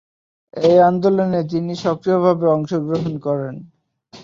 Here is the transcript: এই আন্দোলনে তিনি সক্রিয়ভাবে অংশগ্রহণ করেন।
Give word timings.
এই 0.61 0.77
আন্দোলনে 0.89 1.39
তিনি 1.51 1.73
সক্রিয়ভাবে 1.83 2.45
অংশগ্রহণ 2.55 3.13
করেন। 3.25 3.55